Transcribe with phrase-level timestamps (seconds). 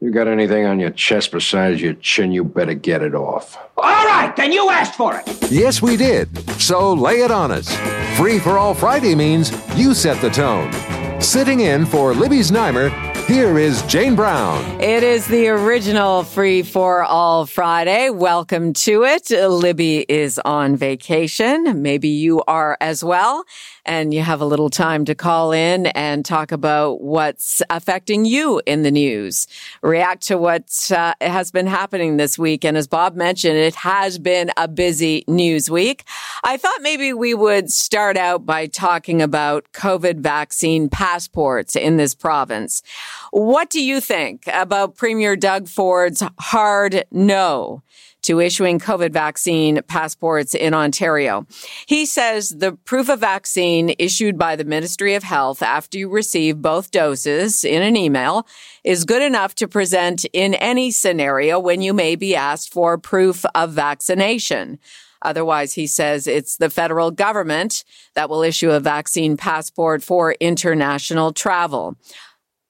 [0.00, 3.56] You got anything on your chest besides your chin, you better get it off.
[3.76, 5.50] All right, then you asked for it.
[5.50, 6.28] Yes, we did.
[6.60, 7.74] So lay it on us.
[8.16, 10.72] Free for all Friday means you set the tone.
[11.20, 12.90] Sitting in for Libby's Znaimer,
[13.26, 14.80] here is Jane Brown.
[14.80, 18.08] It is the original Free for All Friday.
[18.08, 19.28] Welcome to it.
[19.30, 21.82] Libby is on vacation.
[21.82, 23.44] Maybe you are as well.
[23.88, 28.60] And you have a little time to call in and talk about what's affecting you
[28.66, 29.46] in the news.
[29.80, 32.66] React to what uh, has been happening this week.
[32.66, 36.04] And as Bob mentioned, it has been a busy news week.
[36.44, 42.14] I thought maybe we would start out by talking about COVID vaccine passports in this
[42.14, 42.82] province.
[43.30, 47.82] What do you think about Premier Doug Ford's hard no?
[48.28, 51.46] To issuing COVID vaccine passports in Ontario.
[51.86, 56.60] He says the proof of vaccine issued by the Ministry of Health after you receive
[56.60, 58.46] both doses in an email
[58.84, 63.46] is good enough to present in any scenario when you may be asked for proof
[63.54, 64.78] of vaccination.
[65.22, 67.82] Otherwise, he says it's the federal government
[68.14, 71.96] that will issue a vaccine passport for international travel.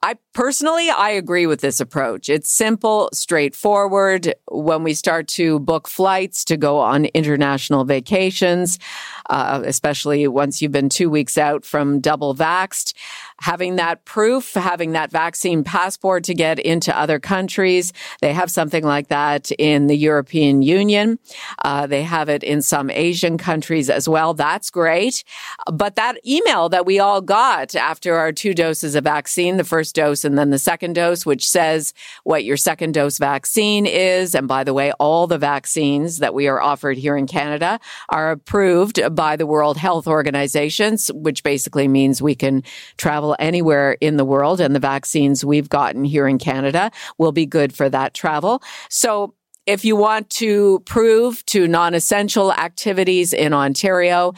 [0.00, 2.28] I personally, I agree with this approach.
[2.28, 4.32] It's simple, straightforward.
[4.48, 8.78] When we start to book flights to go on international vacations,
[9.28, 12.94] uh, especially once you've been two weeks out from double vaxxed,
[13.40, 17.92] having that proof, having that vaccine passport to get into other countries.
[18.20, 21.18] They have something like that in the European Union.
[21.64, 24.34] Uh, they have it in some Asian countries as well.
[24.34, 25.24] That's great.
[25.72, 29.94] But that email that we all got after our two doses of vaccine, the first
[29.94, 34.34] dose and then the second dose, which says what your second dose vaccine is.
[34.34, 38.30] And by the way, all the vaccines that we are offered here in Canada are
[38.30, 42.62] approved by the World Health Organizations, which basically means we can
[42.96, 44.60] travel travel anywhere in the world.
[44.60, 48.62] And the vaccines we've gotten here in Canada will be good for that travel.
[48.88, 49.34] So
[49.66, 54.32] if you want to prove to non-essential activities in Ontario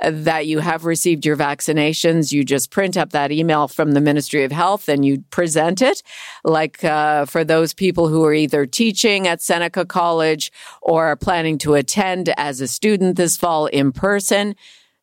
[0.00, 4.44] that you have received your vaccinations, you just print up that email from the Ministry
[4.44, 6.04] of Health and you present it.
[6.44, 11.58] Like uh, for those people who are either teaching at Seneca College or are planning
[11.58, 14.54] to attend as a student this fall in person,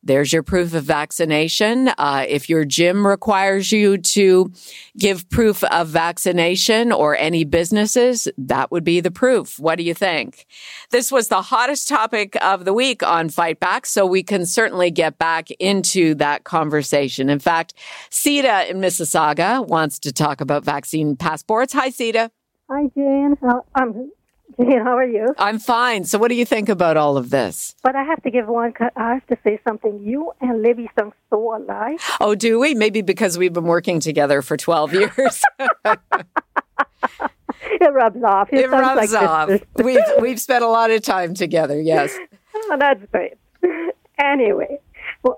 [0.04, 1.88] there's your proof of vaccination.
[1.98, 4.52] Uh, if your gym requires you to
[4.98, 9.58] give proof of vaccination or any businesses, that would be the proof.
[9.58, 10.46] What do you think?
[10.90, 14.90] This was the hottest topic of the week on Fight Back, so we can certainly
[14.90, 17.30] get back into that conversation.
[17.30, 17.74] In fact,
[18.10, 21.72] Sita in Mississauga wants to talk about vaccine passports.
[21.72, 22.30] Hi, Sita.
[22.70, 23.36] Hi, Jane.
[23.74, 24.10] I'm
[24.60, 25.34] Jane, how are you?
[25.38, 26.04] I'm fine.
[26.04, 27.74] So, what do you think about all of this?
[27.82, 28.72] But I have to give one.
[28.96, 30.00] I have to say something.
[30.02, 32.00] You and Libby sound so alike.
[32.20, 32.74] Oh, do we?
[32.74, 35.42] Maybe because we've been working together for 12 years.
[37.62, 38.48] it rubs off.
[38.52, 39.50] It, it rubs like off.
[39.76, 41.80] we've we've spent a lot of time together.
[41.80, 42.16] Yes.
[42.54, 43.34] Oh, that's great.
[44.18, 44.78] Anyway,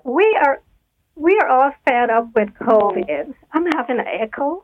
[0.03, 0.61] we are
[1.15, 3.33] we are all fed up with COVID.
[3.53, 4.63] I'm having an echo.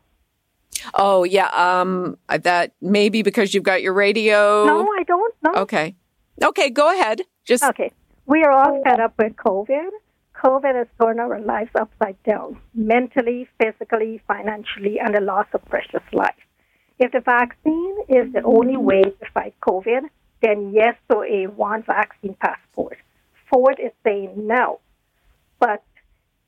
[0.93, 4.65] Oh yeah, um, that maybe because you've got your radio.
[4.65, 5.35] No, I don't.
[5.57, 5.95] Okay,
[6.41, 7.21] okay, go ahead.
[7.45, 7.91] Just okay.
[8.25, 9.89] We are all fed up with COVID.
[10.35, 16.03] COVID has turned our lives upside down, mentally, physically, financially, and the loss of precious
[16.11, 16.35] life.
[16.99, 20.01] If the vaccine is the only way to fight COVID,
[20.41, 22.97] then yes to a one vaccine passport.
[23.49, 24.79] Ford is saying no.
[25.59, 25.83] But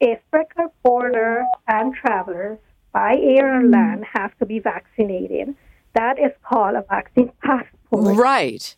[0.02, 2.59] a stricter border and travelers
[2.95, 5.53] by air or land have to be vaccinated.
[5.95, 8.16] That is called a vaccine passport.
[8.16, 8.73] Right.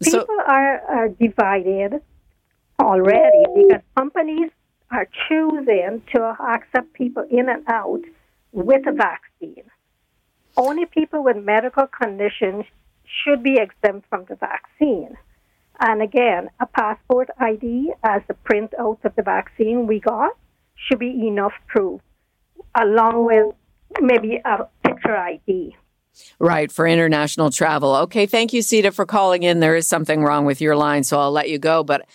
[0.00, 2.00] People so, are, are divided
[2.80, 4.50] already because companies
[4.92, 8.02] are choosing to accept people in and out
[8.52, 9.64] with a vaccine.
[10.56, 12.66] Only people with medical conditions
[13.04, 15.16] should be exempt from the vaccine.
[15.80, 20.36] And again, a passport ID as the printout of the vaccine we got
[20.76, 22.00] should be enough proof
[22.74, 23.54] along with
[24.00, 25.76] maybe a picture ID.
[26.38, 27.94] Right, for international travel.
[27.94, 29.60] Okay, thank you, Sita, for calling in.
[29.60, 31.84] There is something wrong with your line, so I'll let you go.
[31.84, 32.06] But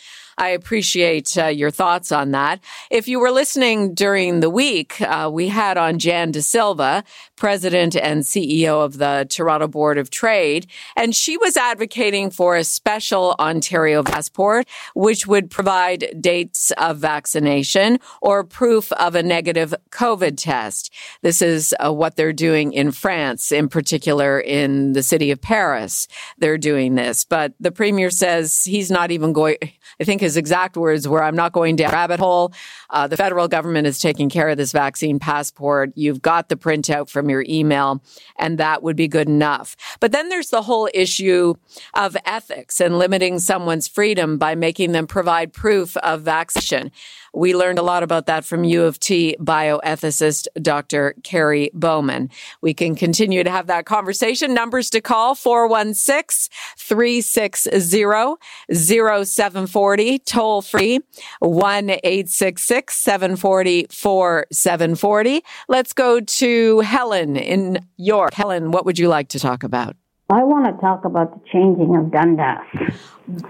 [0.42, 2.62] I appreciate uh, your thoughts on that.
[2.90, 7.04] If you were listening during the week, uh, we had on Jan De Silva,
[7.36, 10.66] president and CEO of the Toronto Board of Trade,
[10.96, 18.00] and she was advocating for a special Ontario passport, which would provide dates of vaccination
[18.20, 20.92] or proof of a negative COVID test.
[21.22, 26.08] This is uh, what they're doing in France, in particular in the city of Paris.
[26.40, 29.58] They're doing this, but the premier says he's not even going,
[30.00, 32.54] I think his exact words were, I'm not going down rabbit hole.
[32.90, 35.92] Uh, the federal government is taking care of this vaccine passport.
[35.96, 38.04] You've got the printout from your email,
[38.38, 39.76] and that would be good enough.
[40.00, 41.56] But then there's the whole issue
[41.94, 46.92] of ethics and limiting someone's freedom by making them provide proof of vaccination.
[47.34, 51.16] We learned a lot about that from U of T bioethicist Dr.
[51.24, 52.30] Kerry Bowman.
[52.62, 54.54] We can continue to have that conversation.
[54.54, 58.36] Numbers to call 416 360
[58.74, 61.00] 0740, toll free
[61.40, 65.42] 1 866 740 4740.
[65.68, 68.34] Let's go to Helen in York.
[68.34, 69.96] Helen, what would you like to talk about?
[70.30, 72.60] I want to talk about the changing of Dundas.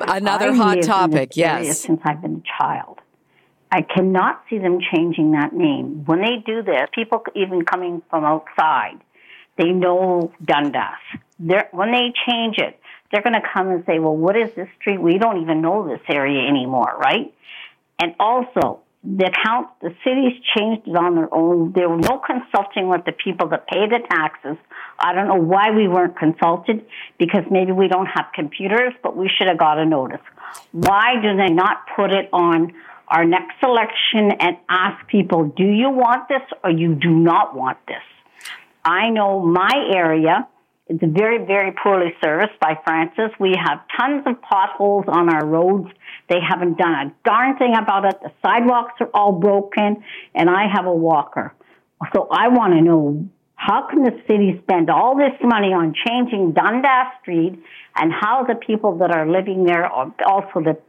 [0.08, 1.82] Another I hot topic, yes.
[1.82, 3.01] Since I've been a child,
[3.72, 6.04] I cannot see them changing that name.
[6.06, 9.00] When they do this, people even coming from outside,
[9.58, 11.00] they know Dundas.
[11.40, 12.80] They're, when they change it,
[13.12, 15.02] they're going to come and say, "Well, what is this street?
[15.02, 17.34] We don't even know this area anymore, right?"
[18.00, 21.72] And also, the count, the cities changed it on their own.
[21.74, 24.58] There was no consulting with the people that pay the taxes.
[25.00, 26.86] I don't know why we weren't consulted
[27.18, 30.22] because maybe we don't have computers, but we should have got a notice.
[30.72, 32.74] Why do they not put it on
[33.12, 37.78] our next election and ask people, do you want this or you do not want
[37.86, 38.04] this?
[38.86, 40.48] I know my area
[40.88, 43.32] is very, very poorly serviced by Francis.
[43.40, 45.90] We have tons of potholes on our roads.
[46.30, 48.20] They haven't done a darn thing about it.
[48.24, 50.04] The sidewalks are all broken
[50.34, 51.54] and I have a walker.
[52.14, 56.54] So I want to know how can the city spend all this money on changing
[56.54, 57.62] Dundas Street
[57.96, 60.80] and how the people that are living there or also the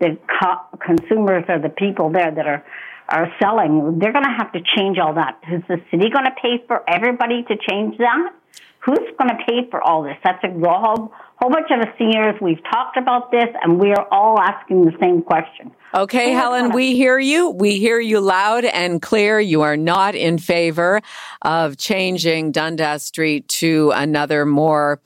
[0.00, 2.64] the co- consumers or the people there that are
[3.08, 5.38] are selling, they're going to have to change all that.
[5.52, 8.32] Is the city going to pay for everybody to change that?
[8.80, 10.16] Who's going to pay for all this?
[10.24, 12.34] That's a whole, whole bunch of us seniors.
[12.40, 15.70] We've talked about this, and we are all asking the same question.
[15.94, 17.50] Okay, Helen, gonna- we hear you.
[17.50, 19.38] We hear you loud and clear.
[19.38, 21.00] You are not in favor
[21.42, 25.00] of changing Dundas Street to another more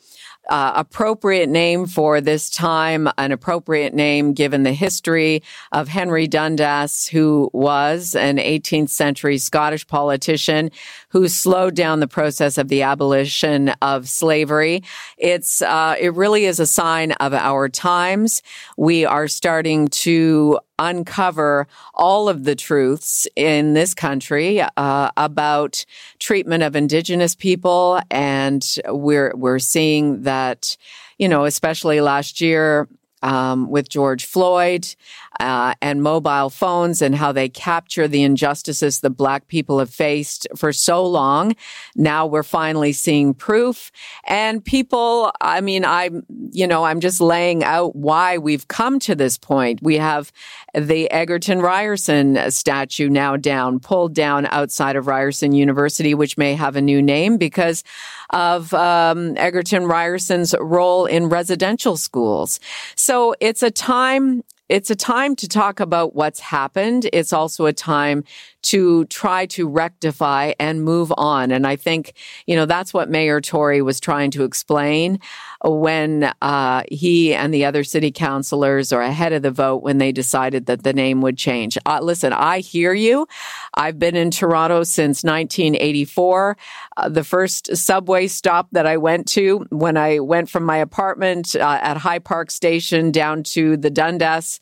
[0.49, 5.43] uh, appropriate name for this time, an appropriate name given the history
[5.73, 10.71] of Henry Dundas, who was an 18th century Scottish politician
[11.11, 14.83] who slowed down the process of the abolition of slavery.
[15.17, 18.43] It's, uh, it really is a sign of our times.
[18.77, 25.85] We are starting to uncover all of the truths in this country uh, about
[26.19, 28.01] treatment of indigenous people.
[28.11, 30.77] And we're we're seeing that
[31.19, 32.89] you know especially last year
[33.23, 34.95] um, with George Floyd
[35.41, 40.47] uh, and mobile phones and how they capture the injustices the Black people have faced
[40.57, 41.55] for so long.
[41.95, 43.91] Now we're finally seeing proof,
[44.27, 45.33] and people.
[45.41, 49.81] I mean, I'm you know I'm just laying out why we've come to this point.
[49.83, 50.33] We have
[50.75, 56.77] the Egerton Ryerson statue now down, pulled down outside of Ryerson University, which may have
[56.77, 57.83] a new name because
[58.31, 62.61] of um, Egerton Ryerson's role in residential schools.
[62.95, 64.45] So it's a time.
[64.69, 67.09] It's a time to talk about what's happened.
[67.13, 68.25] It's also a time
[68.63, 71.51] to try to rectify and move on.
[71.51, 72.15] And I think,
[72.47, 75.21] you know, that's what Mayor Tory was trying to explain
[75.65, 80.13] when uh, he and the other city councilors are ahead of the vote when they
[80.13, 81.79] decided that the name would change.
[81.87, 83.27] Uh, listen, I hear you.
[83.75, 86.57] I've been in Toronto since 1984.
[86.97, 91.55] Uh, the first subway stop that I went to when I went from my apartment
[91.57, 94.61] uh, at High Park Station down to the Dundas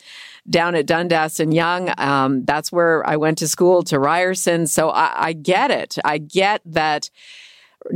[0.49, 1.93] down at Dundas and Yonge.
[1.99, 4.67] Um, that's where I went to school to Ryerson.
[4.67, 5.99] So I, I get it.
[6.05, 7.11] I get that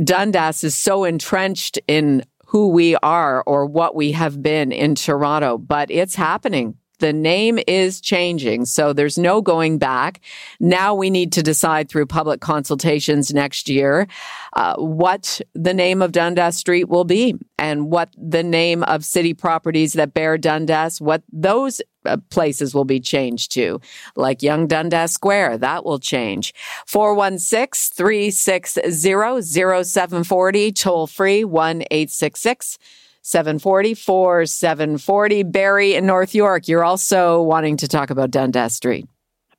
[0.03, 5.57] Dundas is so entrenched in who we are or what we have been in Toronto,
[5.57, 6.75] but it's happening.
[7.01, 10.21] The name is changing, so there's no going back.
[10.59, 14.07] Now we need to decide through public consultations next year
[14.53, 19.33] uh, what the name of Dundas Street will be and what the name of city
[19.33, 23.81] properties that bear Dundas, what those uh, places will be changed to,
[24.15, 25.57] like Yonge Dundas Square.
[25.57, 26.53] That will change.
[26.85, 32.77] 416 360 0740, toll free 1 866
[33.21, 35.43] 744 740.
[35.43, 39.07] Barry in North York, you're also wanting to talk about Dundas Street.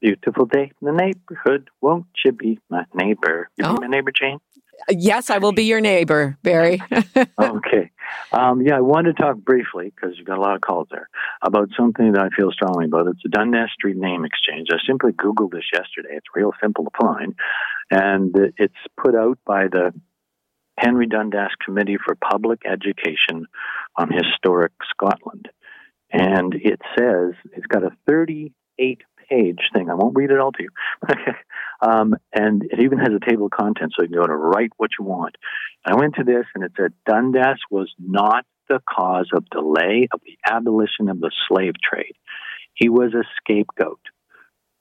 [0.01, 1.71] Beautiful day in the neighborhood.
[1.81, 3.49] Won't you be my neighbor?
[3.57, 3.75] You Oh.
[3.77, 4.39] be my neighbor, Jane?
[4.91, 6.83] Yes, I will be your neighbor, Barry.
[7.41, 7.91] okay.
[8.33, 11.09] Um, yeah, I wanted to talk briefly because you've got a lot of calls there
[11.41, 13.07] about something that I feel strongly about.
[13.07, 14.69] It's the Dundas Street Name Exchange.
[14.73, 16.17] I simply Googled this yesterday.
[16.17, 17.35] It's real simple to find,
[17.93, 19.95] and it's put out by the
[20.83, 23.47] Henry Dundas Committee for Public Education
[23.97, 25.49] on Historic Scotland.
[26.11, 29.89] And it says it's got a 38 page thing.
[29.89, 30.69] I won't read it all to you.
[31.89, 34.73] um, and it even has a table of contents so you can go to write
[34.77, 35.37] what you want.
[35.85, 40.21] I went to this and it said Dundas was not the cause of delay of
[40.25, 42.15] the abolition of the slave trade.
[42.75, 44.01] He was a scapegoat.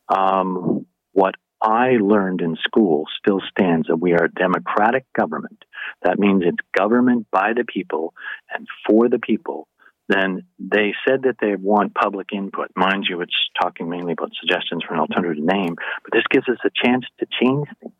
[0.09, 5.63] um, what I learned in school still stands, that we are a democratic government,
[6.03, 8.13] that means it's government by the people
[8.53, 9.67] and for the people,
[10.09, 12.71] then they said that they want public input.
[12.75, 16.57] Mind you, it's talking mainly about suggestions for an alternative name, but this gives us
[16.65, 17.93] a chance to change things.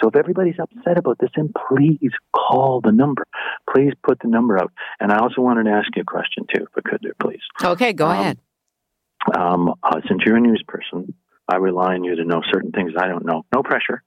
[0.00, 3.24] So if everybody's upset about this, then please call the number.
[3.74, 4.72] Please put the number out.
[5.00, 7.40] And I also wanted to ask you a question too, if I could, there, please.
[7.62, 8.38] Okay, go Um, ahead.
[9.36, 11.12] Um, uh, since you're a news person,
[11.48, 13.44] I rely on you to know certain things I don't know.
[13.54, 14.02] No pressure.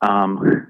[0.00, 0.68] Um,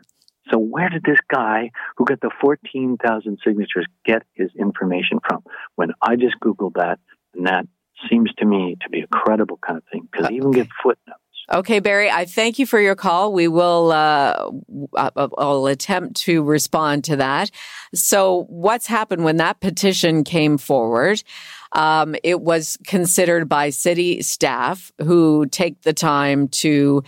[0.50, 5.42] so where did this guy who got the 14,000 signatures get his information from?
[5.76, 6.98] When I just Googled that,
[7.34, 7.66] and that
[8.10, 11.20] seems to me to be a credible kind of thing, because even get footnotes.
[11.52, 13.32] Okay, Barry, I thank you for your call.
[13.32, 14.50] We will, uh,
[14.96, 17.50] uh, I'll attempt to respond to that.
[17.94, 21.22] So what's happened when that petition came forward?
[21.72, 27.02] Um, it was considered by city staff who take the time to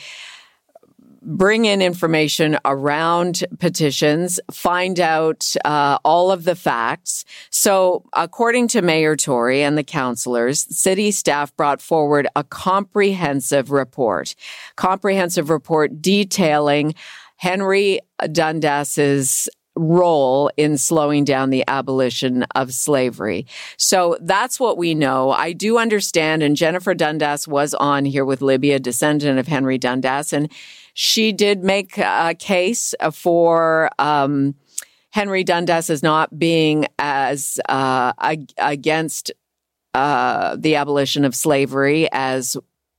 [1.27, 7.25] bring in information around petitions, find out uh, all of the facts.
[7.51, 14.35] So, according to Mayor Tory and the councillors, city staff brought forward a comprehensive report,
[14.77, 16.95] comprehensive report detailing
[17.37, 17.99] Henry
[18.33, 23.47] Dundas's role in slowing down the abolition of slavery.
[23.77, 25.33] So that's what we know.
[25.33, 30.33] I do understand, and Jennifer Dundas was on here with Libya, descendant of Henry Dundas,
[30.33, 30.51] and
[30.99, 34.55] she did make a case for um,
[35.11, 39.31] Henry Dundas as not being as uh, ag- against
[39.93, 42.57] uh, the abolition of slavery as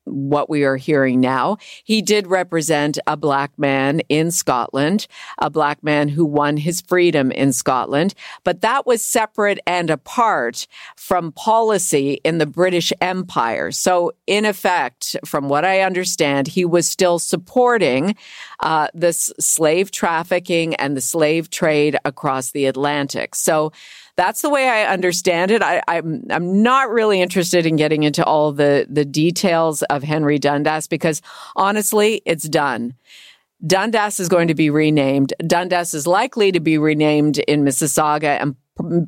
[0.07, 1.57] what we are hearing now.
[1.83, 7.31] He did represent a black man in Scotland, a black man who won his freedom
[7.31, 13.71] in Scotland, but that was separate and apart from policy in the British Empire.
[13.71, 18.15] So in effect, from what I understand, he was still supporting
[18.59, 23.35] uh, this slave trafficking and the slave trade across the Atlantic.
[23.35, 23.71] So
[24.17, 25.61] that's the way I understand it.
[25.61, 30.39] I, I'm I'm not really interested in getting into all the the details of Henry
[30.39, 31.21] Dundas because
[31.55, 32.95] honestly, it's done.
[33.65, 35.33] Dundas is going to be renamed.
[35.45, 38.55] Dundas is likely to be renamed in Mississauga and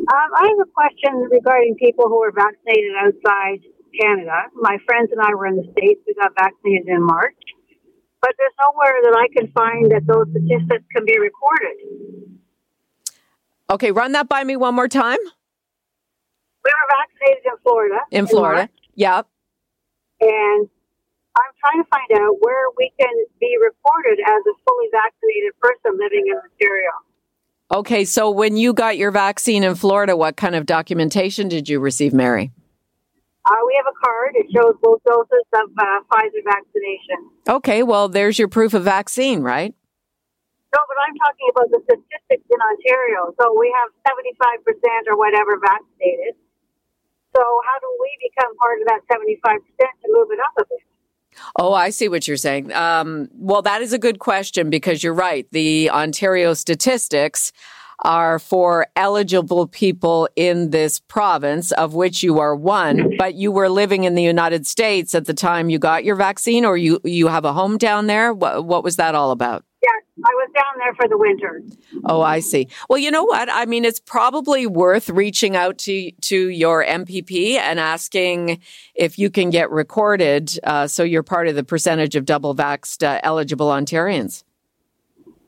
[0.01, 3.59] Um, I have a question regarding people who were vaccinated outside
[3.99, 4.49] Canada.
[4.55, 6.01] My friends and I were in the States.
[6.07, 7.37] We got vaccinated in March.
[8.21, 12.37] But there's nowhere that I can find that those statistics can be recorded.
[13.69, 15.17] Okay, run that by me one more time.
[16.63, 17.99] We were vaccinated in Florida.
[18.11, 18.61] In Florida.
[18.69, 19.27] March, Yep.
[20.21, 20.69] and
[21.37, 25.97] I'm trying to find out where we can be reported as a fully vaccinated person
[25.97, 26.91] living in Ontario.
[27.71, 31.79] Okay, so when you got your vaccine in Florida, what kind of documentation did you
[31.79, 32.51] receive, Mary?
[33.47, 34.35] Uh, we have a card.
[34.35, 37.31] It shows both doses of uh, Pfizer vaccination.
[37.47, 39.73] Okay, well, there's your proof of vaccine, right?
[40.75, 43.31] No, but I'm talking about the statistics in Ontario.
[43.39, 46.35] So we have 75% or whatever vaccinated.
[47.31, 50.90] So how do we become part of that 75% to move it up a bit?
[51.57, 52.73] Oh, I see what you're saying.
[52.73, 55.47] Um, well, that is a good question because you're right.
[55.51, 57.51] The Ontario statistics
[58.03, 63.69] are for eligible people in this province, of which you are one, but you were
[63.69, 67.27] living in the United States at the time you got your vaccine, or you, you
[67.27, 68.33] have a home down there?
[68.33, 69.63] What, what was that all about?
[70.23, 71.61] I was down there for the winter.
[72.05, 72.67] Oh, I see.
[72.89, 73.49] Well, you know what?
[73.51, 78.59] I mean, it's probably worth reaching out to to your MPP and asking
[78.95, 83.03] if you can get recorded, uh, so you're part of the percentage of double vaxxed
[83.03, 84.43] uh, eligible Ontarians.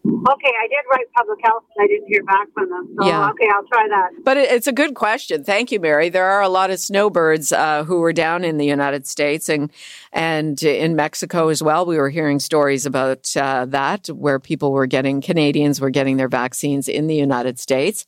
[0.05, 2.93] Okay, I did write public health and I didn't hear back from them.
[2.99, 3.29] So, Yeah.
[3.29, 4.09] okay, I'll try that.
[4.25, 5.45] But it, it's a good question.
[5.45, 6.09] Thank you, Mary.
[6.09, 9.71] There are a lot of snowbirds uh, who were down in the United States and
[10.11, 11.85] and in Mexico as well.
[11.85, 16.29] We were hearing stories about uh, that, where people were getting Canadians were getting their
[16.29, 18.05] vaccines in the United States.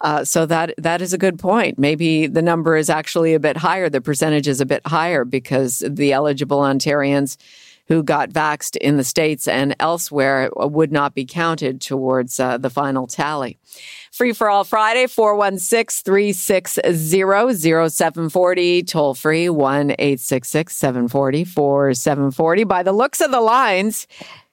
[0.00, 1.78] Uh, so that that is a good point.
[1.78, 3.88] Maybe the number is actually a bit higher.
[3.88, 7.36] The percentage is a bit higher because the eligible Ontarians
[7.88, 12.70] who got vaxxed in the States and elsewhere would not be counted towards uh, the
[12.70, 13.58] final tally.
[14.12, 16.80] Free for all Friday, 416 360
[17.90, 22.64] 0740, toll free 1 866 740 4740.
[22.64, 24.06] By the looks of the lines,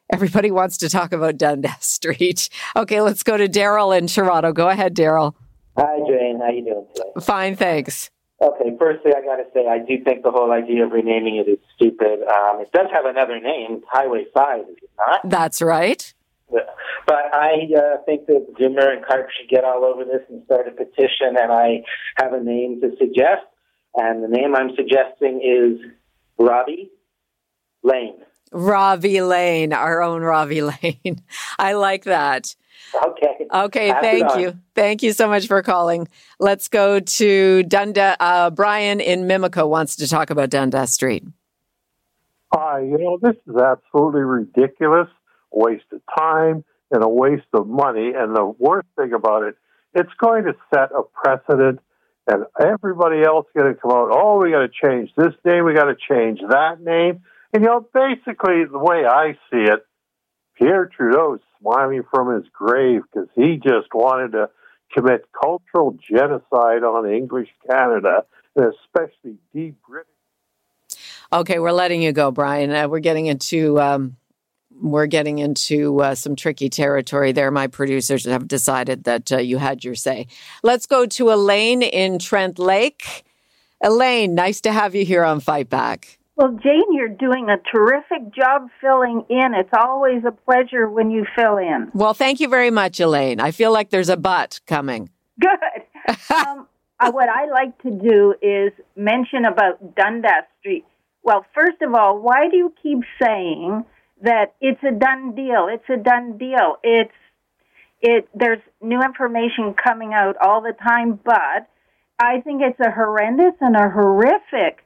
[0.09, 2.49] everybody wants to talk about Dundas Street.
[2.75, 4.53] Okay, let's go to Daryl in Toronto.
[4.53, 5.33] Go ahead, Daryl.
[5.77, 6.39] Hi, Jane.
[6.39, 7.25] How you doing today?
[7.25, 8.09] Fine, thanks.
[8.41, 11.49] Okay, firstly, I got to say I do think the whole idea of renaming it
[11.49, 12.19] is stupid.
[12.23, 15.21] Um, it does have another name, Highway Five, is it not?
[15.23, 16.13] That's right.
[16.49, 20.67] But I uh, think that Zoomer and CARP should get all over this and start
[20.67, 21.37] a petition.
[21.39, 21.83] And I
[22.17, 23.45] have a name to suggest,
[23.95, 25.79] and the name I'm suggesting is
[26.37, 26.91] Robbie
[27.83, 28.17] Lane.
[28.51, 31.21] Robbie Lane, our own Robbie Lane.
[31.57, 32.55] I like that.
[32.93, 33.47] Okay.
[33.53, 34.59] Okay, Pass thank you.
[34.73, 36.07] Thank you so much for calling.
[36.39, 38.15] Let's go to Dundas.
[38.19, 41.23] Uh, Brian in Mimico wants to talk about Dundas Street.
[42.53, 45.07] Hi, you know, this is absolutely ridiculous,
[45.53, 48.13] a waste of time and a waste of money.
[48.15, 49.55] And the worst thing about it,
[49.93, 51.79] it's going to set a precedent,
[52.27, 55.65] and everybody else is going to come out, oh, we got to change this name,
[55.65, 57.23] we got to change that name.
[57.53, 59.85] And, you know, basically, the way I see it,
[60.57, 64.49] Pierre Trudeau's smiling from his grave because he just wanted to
[64.93, 68.25] commit cultural genocide on English Canada,
[68.55, 70.09] and especially de British.
[71.33, 72.71] Okay, we're letting you go, Brian.
[72.71, 74.15] Uh, we're getting into um,
[74.81, 77.49] we're getting into uh, some tricky territory there.
[77.51, 80.27] My producers have decided that uh, you had your say.
[80.63, 83.25] Let's go to Elaine in Trent Lake.
[83.81, 86.19] Elaine, nice to have you here on Fight Back.
[86.35, 89.53] Well, Jane, you're doing a terrific job filling in.
[89.53, 91.91] It's always a pleasure when you fill in.
[91.93, 93.39] Well, thank you very much, Elaine.
[93.39, 95.09] I feel like there's a but coming.
[95.39, 96.15] Good.
[96.35, 96.67] um,
[96.99, 100.85] uh, what I like to do is mention about Dundas Street.
[101.23, 103.85] Well, first of all, why do you keep saying
[104.21, 105.67] that it's a done deal?
[105.71, 106.77] It's a done deal.
[106.83, 107.11] It's
[108.01, 108.27] it.
[108.35, 111.67] There's new information coming out all the time, but
[112.19, 114.84] I think it's a horrendous and a horrific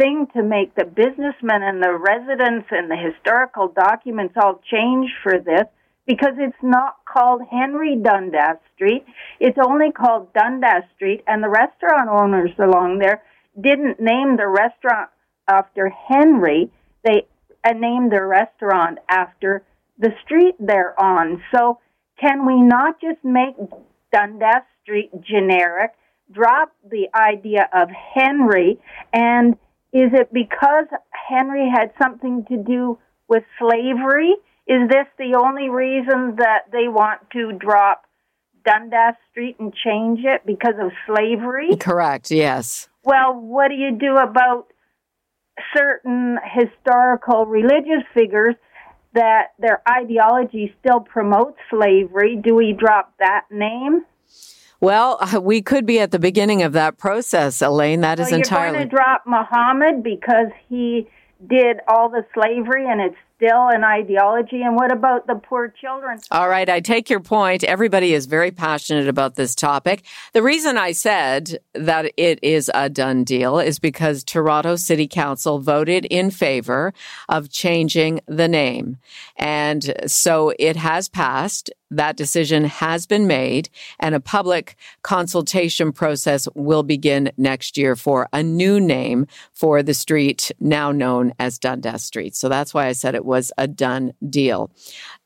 [0.00, 5.38] thing to make the businessmen and the residents and the historical documents all change for
[5.38, 5.66] this
[6.06, 9.04] because it's not called Henry Dundas Street.
[9.38, 13.22] It's only called Dundas Street, and the restaurant owners along there
[13.60, 15.10] didn't name the restaurant
[15.46, 16.70] after Henry.
[17.04, 17.26] They
[17.62, 19.62] uh, named the restaurant after
[19.98, 21.42] the street they're on.
[21.54, 21.78] So,
[22.18, 23.54] can we not just make
[24.12, 25.92] Dundas Street generic,
[26.32, 28.78] drop the idea of Henry,
[29.12, 29.56] and
[29.92, 30.86] is it because
[31.28, 32.98] Henry had something to do
[33.28, 34.34] with slavery?
[34.66, 38.04] Is this the only reason that they want to drop
[38.64, 41.76] Dundas Street and change it because of slavery?
[41.76, 42.30] Correct.
[42.30, 42.88] Yes.
[43.02, 44.66] Well, what do you do about
[45.76, 48.54] certain historical religious figures
[49.14, 52.36] that their ideology still promotes slavery?
[52.36, 54.04] Do we drop that name?
[54.80, 58.00] Well, we could be at the beginning of that process, Elaine.
[58.00, 58.78] That is well, entirely.
[58.78, 61.08] You're going to drop Muhammad because he
[61.48, 64.62] did all the slavery and it's still an ideology.
[64.62, 66.18] And what about the poor children?
[66.30, 67.64] All right, I take your point.
[67.64, 70.04] Everybody is very passionate about this topic.
[70.34, 75.58] The reason I said that it is a done deal is because Toronto City Council
[75.58, 76.92] voted in favor
[77.28, 78.98] of changing the name.
[79.36, 81.70] And so it has passed.
[81.92, 88.28] That decision has been made and a public consultation process will begin next year for
[88.32, 92.36] a new name for the street now known as Dundas Street.
[92.36, 94.70] So that's why I said it was a done deal.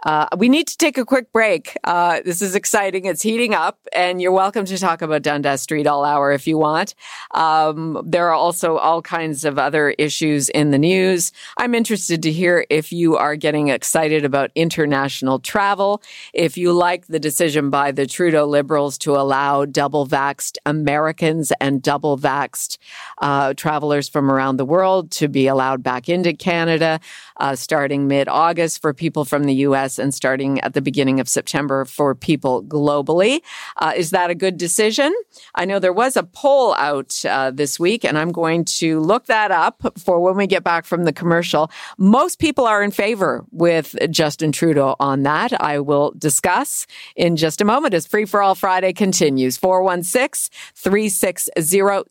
[0.04, 1.78] Uh, we need to take a quick break.
[1.84, 3.06] Uh, this is exciting.
[3.06, 6.58] It's heating up, and you're welcome to talk about Dundas Street all hour if you
[6.58, 6.94] want.
[7.30, 11.32] Um, there are also all kinds of other issues in the news.
[11.56, 16.02] I'm interested to hear if you are getting excited about international travel,
[16.34, 21.80] if you like the decision by the Trudeau Liberals to allow double vaxxed Americans and
[21.80, 22.76] double vaxxed
[23.22, 27.00] uh, travelers from around the world to be allowed back into Canada
[27.38, 29.98] uh, starting mid August for people from the U.S.
[29.98, 33.40] and starting at the beginning of September for people globally.
[33.76, 35.12] Uh, is that a good decision?
[35.54, 39.26] I know there was a poll out uh, this week, and I'm going to look
[39.26, 41.70] that up for when we get back from the commercial.
[41.98, 45.60] Most people are in favor with Justin Trudeau on that.
[45.60, 49.56] I will discuss in just a moment as Free for All Friday continues.
[49.56, 51.50] 416 360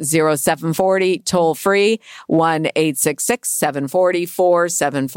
[0.03, 5.12] 0740, toll free 1 866 740 4740.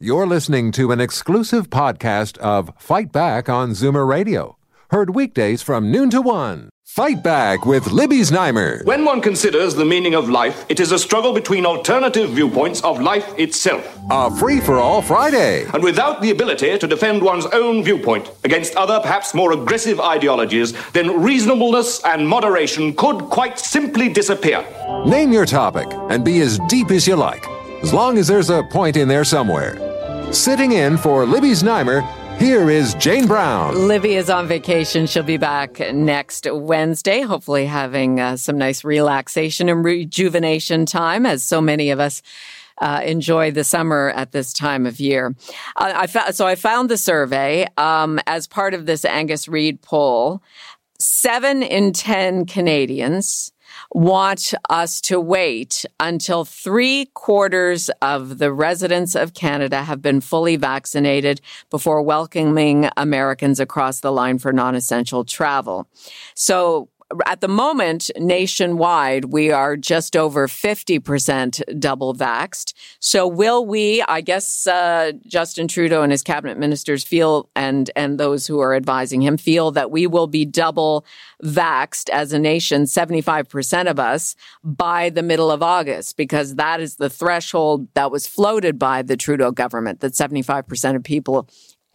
[0.00, 4.56] You're listening to an exclusive podcast of Fight Back on Zoomer Radio.
[4.90, 6.70] Heard weekdays from noon to one.
[6.86, 8.84] Fight Back with Libby Znaimer.
[8.84, 13.00] When one considers the meaning of life, it is a struggle between alternative viewpoints of
[13.00, 13.98] life itself.
[14.10, 15.66] A free for all Friday.
[15.74, 20.72] And without the ability to defend one's own viewpoint against other, perhaps more aggressive ideologies,
[20.92, 24.64] then reasonableness and moderation could quite simply disappear.
[25.06, 27.44] Name your topic and be as deep as you like,
[27.82, 29.76] as long as there's a point in there somewhere.
[30.32, 32.02] Sitting in for Libby Znaimer,
[32.38, 33.88] here is Jane Brown.
[33.88, 35.06] Libby is on vacation.
[35.06, 41.42] She'll be back next Wednesday, hopefully having uh, some nice relaxation and rejuvenation time, as
[41.42, 42.22] so many of us
[42.80, 45.34] uh, enjoy the summer at this time of year.
[45.76, 49.82] Uh, I fa- so I found the survey um, as part of this Angus Reid
[49.82, 50.40] poll.
[51.00, 53.52] Seven in 10 Canadians
[53.92, 60.56] want us to wait until three quarters of the residents of Canada have been fully
[60.56, 65.88] vaccinated before welcoming Americans across the line for non-essential travel.
[66.34, 66.88] So
[67.24, 72.74] at the moment, nationwide, we are just over 50% double vaxxed.
[73.00, 78.20] So will we, I guess, uh, Justin Trudeau and his cabinet ministers feel, and, and
[78.20, 81.06] those who are advising him feel that we will be double
[81.42, 86.96] vaxxed as a nation, 75% of us by the middle of August, because that is
[86.96, 91.48] the threshold that was floated by the Trudeau government that 75% of people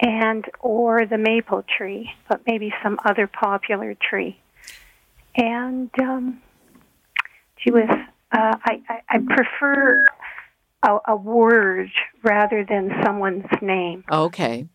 [0.00, 4.38] and or the maple tree, but maybe some other popular tree.
[5.34, 6.40] And um,
[7.62, 10.04] gee whiz, uh, I, I, I prefer
[10.82, 11.90] a, a word
[12.22, 14.04] rather than someone's name.
[14.10, 14.66] Okay.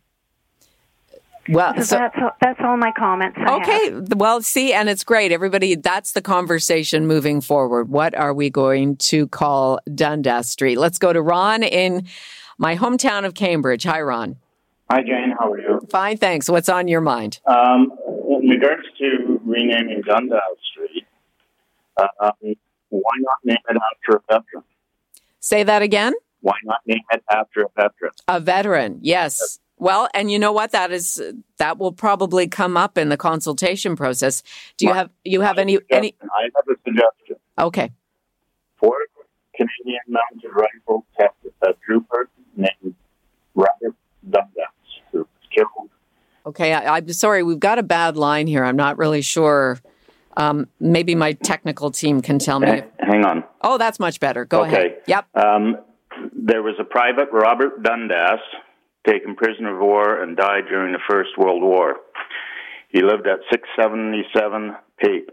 [1.50, 3.38] Well, So, so- that's all, that's all my comments.
[3.40, 3.92] I Okay.
[3.92, 4.14] have.
[4.16, 5.32] Well, see, and it's great.
[5.32, 7.90] Everybody, that's the conversation moving forward.
[7.90, 10.78] What are we going to call Dundas Street?
[10.78, 12.08] Let's go to Ron in
[12.58, 13.84] my hometown of Cambridge.
[13.84, 14.38] Hi, Ron.
[14.90, 15.34] Hi, Jane.
[15.40, 15.82] How are you?
[15.90, 16.50] Fine, thanks.
[16.50, 17.40] What's on your mind?
[17.46, 17.92] Um,
[18.42, 20.40] in regards to renaming Dundas
[20.72, 21.06] Street,
[21.98, 22.32] uh, um,
[22.90, 24.64] why not name it after a veteran?
[25.40, 26.14] Say that again.
[26.42, 28.12] Why not name it after a veteran?
[28.28, 29.00] A veteran.
[29.02, 29.60] Yes.
[29.78, 30.72] Well, and you know what?
[30.72, 31.22] That is
[31.58, 34.42] that will probably come up in the consultation process.
[34.78, 36.16] Do you have you have any any?
[36.24, 37.36] I have a suggestion.
[37.60, 37.92] Okay.
[38.80, 38.96] For
[39.56, 42.96] Canadian Mounted Rifle test a trooper named
[43.54, 43.96] Robert
[44.30, 44.66] Dundas,
[45.12, 45.90] who was killed.
[46.46, 47.44] Okay, I, I'm sorry.
[47.44, 48.64] We've got a bad line here.
[48.64, 49.80] I'm not really sure.
[50.38, 52.82] Um, maybe my technical team can tell me.
[53.00, 53.44] Hang on.
[53.62, 54.46] Oh, that's much better.
[54.46, 54.74] Go ahead.
[54.74, 54.88] okay.
[54.88, 55.02] ahead.
[55.08, 55.36] Yep.
[55.36, 55.78] Um,
[56.34, 58.40] there was a private, Robert Dundas,
[59.08, 61.96] taken prisoner of war and died during the First World War.
[62.90, 65.30] He lived at 677 Pape.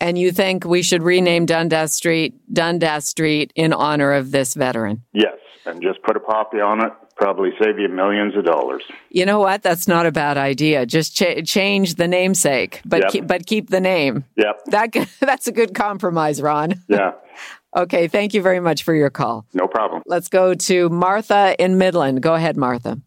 [0.00, 5.02] And you think we should rename Dundas Street Dundas Street in honor of this veteran?
[5.12, 5.36] Yes,
[5.66, 6.92] and just put a poppy on it.
[7.16, 8.82] Probably save you millions of dollars.
[9.10, 9.62] You know what?
[9.62, 10.84] That's not a bad idea.
[10.84, 13.10] Just cha- change the namesake, but Yep.
[13.12, 14.24] keep, but keep the name.
[14.36, 14.64] Yep.
[14.66, 16.82] That that's a good compromise, Ron.
[16.88, 17.12] Yeah,
[17.76, 19.46] Okay, thank you very much for your call.
[19.52, 20.02] no problem.
[20.06, 22.22] Let's go to Martha in Midland.
[22.22, 23.00] Go ahead, Martha.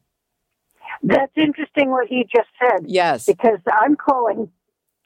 [1.04, 2.86] That's interesting what he just said.
[2.86, 3.26] Yes.
[3.26, 4.50] Because I'm calling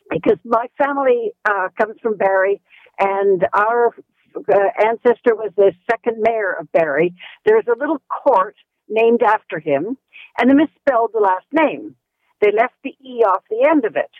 [0.09, 2.61] because my family uh, comes from Barrie,
[2.99, 3.95] and our
[4.35, 7.15] uh, ancestor was the second mayor of Barrie.
[7.45, 8.55] There's a little court
[8.89, 9.97] named after him,
[10.37, 11.95] and they misspelled the last name.
[12.41, 14.11] They left the E off the end of it.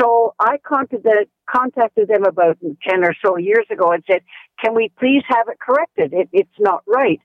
[0.00, 4.22] So I contacted, contacted them about 10 or so years ago and said,
[4.62, 6.12] can we please have it corrected?
[6.12, 7.20] It, it's not right.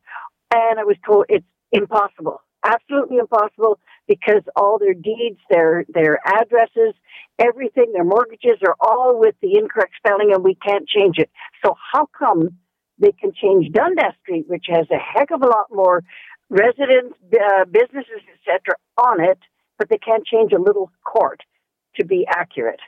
[0.54, 6.94] And I was told it's impossible, absolutely impossible because all their deeds, their, their addresses,
[7.40, 11.30] everything, their mortgages are all with the incorrect spelling and we can't change it.
[11.64, 12.58] So how come
[13.00, 16.04] they can change Dundas Street, which has a heck of a lot more
[16.50, 19.40] residents, uh, businesses, etc., on it,
[19.78, 21.42] but they can't change a little court
[22.00, 22.80] to be accurate.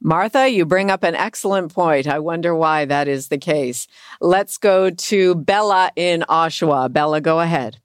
[0.00, 2.08] Martha, you bring up an excellent point.
[2.08, 3.86] I wonder why that is the case.
[4.20, 6.92] Let's go to Bella in Oshawa.
[6.92, 7.78] Bella, go ahead.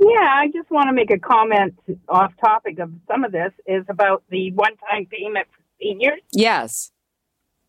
[0.00, 3.84] Yeah, I just want to make a comment off topic of some of this is
[3.88, 6.20] about the one time payment for seniors.
[6.32, 6.90] Yes.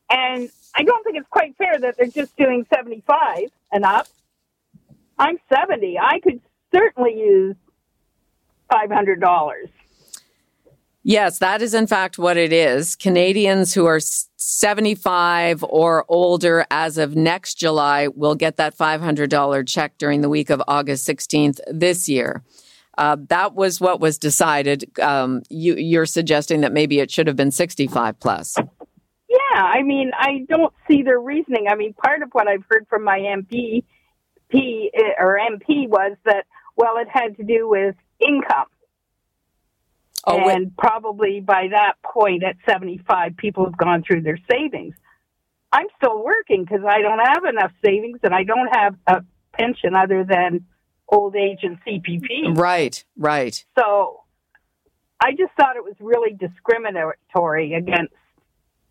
[0.09, 4.07] And I don't think it's quite fair that they're just doing 75 and up.
[5.19, 5.99] I'm 70.
[5.99, 6.41] I could
[6.73, 7.55] certainly use
[8.71, 9.69] $500.
[11.05, 12.95] Yes, that is in fact what it is.
[12.95, 19.97] Canadians who are 75 or older as of next July will get that $500 check
[19.97, 22.41] during the week of August 16th this year.
[22.97, 24.97] Uh, that was what was decided.
[24.99, 28.55] Um, you, you're suggesting that maybe it should have been 65 plus.
[29.27, 31.67] Yeah, I mean, I don't see their reasoning.
[31.69, 33.83] I mean, part of what I've heard from my MP,
[34.49, 36.45] P, eh, or MP was that,
[36.77, 38.67] well, it had to do with income.
[40.25, 40.55] Oh, wait.
[40.55, 44.95] and probably by that point at 75, people have gone through their savings.
[45.71, 49.95] I'm still working because I don't have enough savings and I don't have a pension
[49.95, 50.65] other than
[51.09, 52.57] old age and CPP.
[52.57, 53.63] Right, right.
[53.77, 54.21] So
[55.19, 58.13] I just thought it was really discriminatory against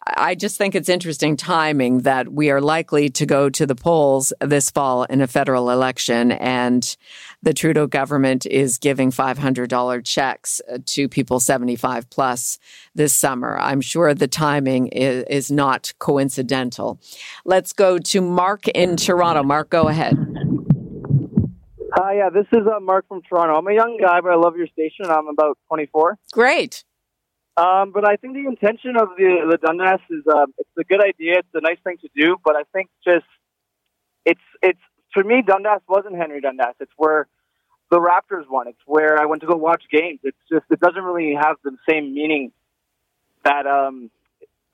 [0.06, 4.32] I just think it's interesting timing that we are likely to go to the polls
[4.40, 6.96] this fall in a federal election and
[7.42, 12.58] the Trudeau government is giving $500 checks to people 75 plus
[12.94, 13.58] this summer.
[13.58, 17.00] I'm sure the timing is, is not coincidental.
[17.46, 19.42] Let's go to Mark in Toronto.
[19.42, 20.18] Mark, go ahead.
[21.96, 23.54] Hi, yeah, this is uh, Mark from Toronto.
[23.54, 25.06] I'm a young guy, but I love your station.
[25.06, 26.18] I'm about 24.
[26.32, 26.84] Great.
[27.56, 31.00] Um, but I think the intention of the the Dundas is uh, it's a good
[31.00, 31.38] idea.
[31.38, 32.36] It's a nice thing to do.
[32.44, 33.26] But I think just
[34.24, 34.80] it's it's
[35.12, 36.74] for me Dundas wasn't Henry Dundas.
[36.80, 37.28] It's where
[37.90, 38.66] the Raptors won.
[38.66, 40.18] It's where I went to go watch games.
[40.24, 42.50] It's just it doesn't really have the same meaning
[43.44, 44.10] that um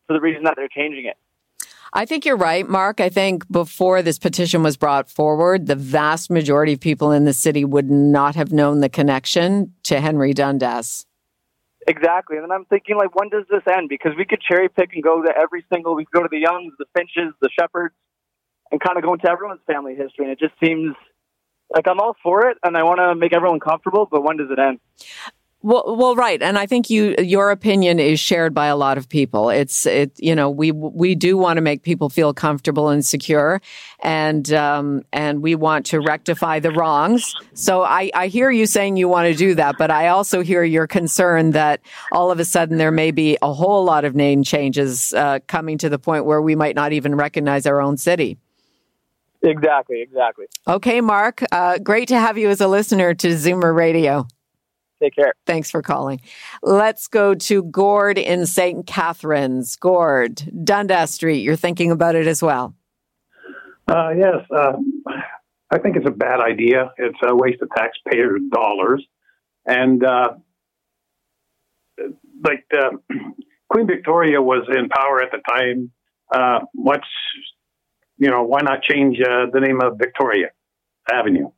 [0.06, 1.18] for the reason that they're changing it.
[1.92, 3.00] I think you're right, Mark.
[3.00, 7.32] I think before this petition was brought forward, the vast majority of people in the
[7.32, 11.04] city would not have known the connection to Henry Dundas.
[11.90, 12.37] Exactly.
[12.37, 13.88] And then I'm thinking, like, when does this end?
[13.88, 16.40] Because we could cherry pick and go to every single, we could go to the
[16.44, 17.90] Yonges, the Finches, the Sheppards,
[18.70, 20.24] and kind of go into everyone's family history.
[20.24, 20.94] And it just seems
[21.74, 24.53] like I'm all for it and I want to make everyone comfortable, but when does
[24.53, 24.79] it end?
[25.62, 29.10] Well, well, right, and I think you your opinion is shared by a lot of
[29.10, 29.50] people.
[29.50, 33.60] It's it, you know, we we do want to make people feel comfortable and secure,
[34.02, 37.34] and um, and we want to rectify the wrongs.
[37.52, 40.64] So I I hear you saying you want to do that, but I also hear
[40.64, 44.42] your concern that all of a sudden there may be a whole lot of name
[44.42, 48.38] changes uh, coming to the point where we might not even recognize our own city.
[49.42, 50.46] Exactly, exactly.
[50.66, 54.26] Okay, Mark, uh, great to have you as a listener to Zoomer Radio.
[55.02, 55.32] Take care.
[55.46, 56.20] Thanks for calling.
[56.62, 58.86] Let's go to Gord in St.
[58.86, 59.76] Catharines.
[59.76, 62.74] Gord, Dundas Street, you're thinking about it as well.
[63.88, 64.72] Uh, yes, uh,
[65.70, 66.92] I think it's a bad idea.
[66.98, 69.04] It's a waste of taxpayer dollars.
[69.66, 70.34] And uh,
[72.44, 72.90] like uh,
[73.68, 75.90] Queen Victoria was in power at the time.
[76.32, 77.08] Uh, what's,
[78.18, 80.48] you know, why not change uh, the name of Victoria
[81.10, 81.50] Avenue?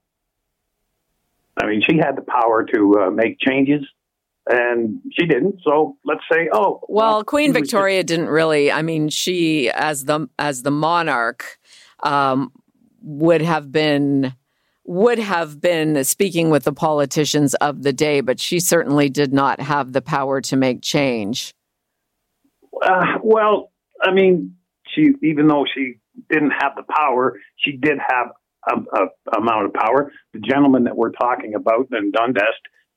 [1.63, 3.83] I mean, she had the power to uh, make changes,
[4.49, 5.61] and she didn't.
[5.63, 8.73] So let's say, oh, well, Queen Victoria didn't really.
[8.73, 11.59] I mean, she as the as the monarch
[12.03, 12.51] um,
[13.01, 14.35] would have been
[14.85, 19.61] would have been speaking with the politicians of the day, but she certainly did not
[19.61, 21.55] have the power to make change.
[22.85, 23.71] Uh, well,
[24.03, 24.57] I mean,
[24.89, 25.99] she even though she
[26.29, 28.33] didn't have the power, she did have
[28.69, 30.13] amount of power.
[30.33, 32.45] The gentleman that we're talking about in Dundas,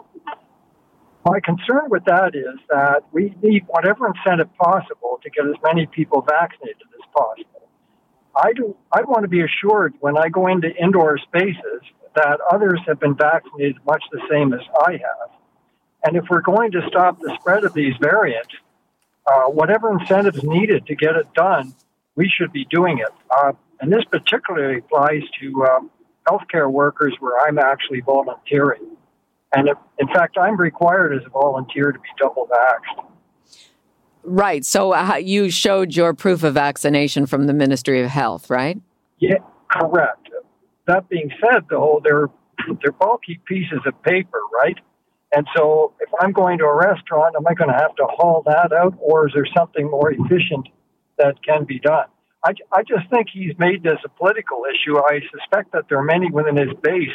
[1.24, 5.86] My concern with that is that we need whatever incentive possible to get as many
[5.86, 7.68] people vaccinated as possible.
[8.36, 8.76] I do.
[8.92, 11.82] I want to be assured when I go into indoor spaces
[12.14, 15.30] that others have been vaccinated much the same as I have.
[16.04, 18.52] And if we're going to stop the spread of these variants,
[19.26, 21.74] uh, whatever incentives needed to get it done,
[22.16, 23.12] we should be doing it.
[23.30, 23.52] Uh,
[23.83, 25.90] and this particularly applies to um,
[26.27, 28.97] healthcare workers where I'm actually volunteering.
[29.55, 33.05] And if, in fact, I'm required as a volunteer to be double vaxxed.
[34.23, 34.64] Right.
[34.64, 38.81] So uh, you showed your proof of vaccination from the Ministry of Health, right?
[39.18, 40.29] Yeah, correct.
[40.87, 42.29] That being said, though, they're
[42.81, 44.79] they're bulky pieces of paper, right?
[45.35, 48.42] And so, if I'm going to a restaurant, am I going to have to haul
[48.47, 50.68] that out, or is there something more efficient
[51.18, 52.07] that can be done?
[52.44, 54.98] I, I just think he's made this a political issue.
[54.98, 57.14] I suspect that there are many within his base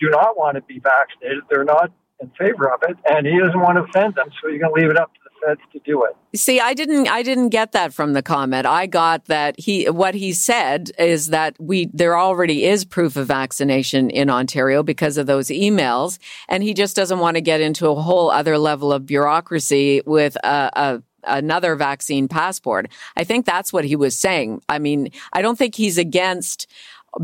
[0.00, 1.44] do not want to be vaccinated.
[1.50, 4.60] They're not in favor of it, and he doesn't want to offend them, so he's
[4.60, 6.38] going to leave it up to the feds to do it.
[6.38, 8.66] See, I didn't, I didn't get that from the comment.
[8.66, 13.26] I got that he, what he said is that we, there already is proof of
[13.26, 17.88] vaccination in Ontario because of those emails, and he just doesn't want to get into
[17.88, 22.88] a whole other level of bureaucracy with a, a another vaccine passport.
[23.16, 24.62] I think that's what he was saying.
[24.68, 26.66] I mean, I don't think he's against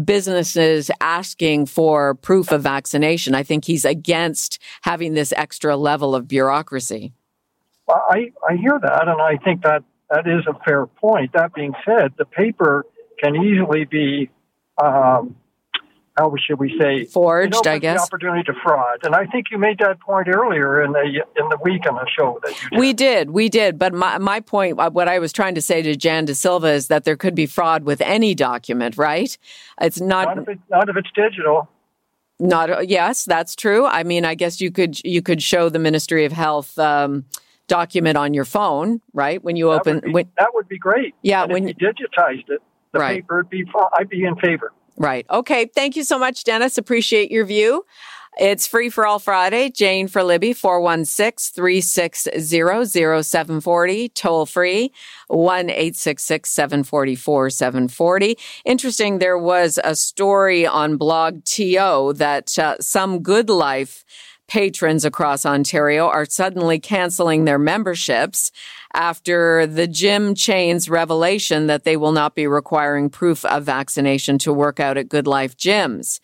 [0.05, 3.35] businesses asking for proof of vaccination.
[3.35, 7.13] I think he's against having this extra level of bureaucracy.
[7.87, 11.33] Well, I, I hear that, and I think that that is a fair point.
[11.35, 12.85] That being said, the paper
[13.23, 14.31] can easily be
[14.83, 15.37] um,
[16.17, 17.67] how should we say forged?
[17.67, 20.93] I guess the opportunity to fraud, and I think you made that point earlier in
[20.93, 22.79] the in the week on the show that you did.
[22.79, 23.79] We did, we did.
[23.79, 26.69] But my my point, uh, what I was trying to say to Jan De Silva
[26.69, 29.37] is that there could be fraud with any document, right?
[29.81, 31.69] It's not not if, it, not if it's digital.
[32.39, 33.87] Not yes, that's true.
[33.87, 36.79] I mean, I guess you could you could show the Ministry of Health.
[36.79, 37.27] Um,
[37.69, 39.43] document on your phone, right?
[39.43, 41.17] When you That open, would be, when, that would be great.
[41.23, 42.63] Yeah, And when you digitized it,
[42.93, 43.17] the Right.
[43.17, 43.65] paper would be.
[43.99, 44.73] I'd be in favor.
[44.99, 45.27] Right.
[45.31, 45.67] Okay.
[45.67, 46.79] Thank you so much, Dennis.
[46.79, 47.85] Appreciate your view.
[48.39, 49.71] It's free for all Friday.
[49.71, 52.39] Jane for Libby, 416 360
[52.85, 54.93] 0740, toll free,
[55.29, 58.37] 1 866 744 740.
[58.67, 64.05] Interesting, there was a story on blogTO that uh, some GoodLife
[64.49, 68.53] patrons across Ontario are suddenly canceling their memberships
[68.95, 74.53] after the gym chain's revelation that they will not be requiring proof of vaccination to
[74.53, 76.21] work out at GoodLife gyms.